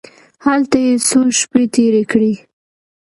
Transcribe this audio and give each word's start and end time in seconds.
هلته 0.45 0.77
یې 0.85 0.93
څو 1.07 1.19
شپې 1.39 1.63
تېرې 1.75 2.03
کړې. 2.11 2.33